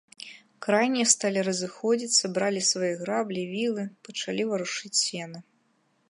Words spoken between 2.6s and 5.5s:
свае граблі, вілы, пачалі варушыць сена.